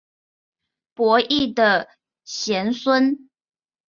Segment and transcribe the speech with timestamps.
[0.95, 1.87] 伯益的
[2.25, 3.29] 玄孙。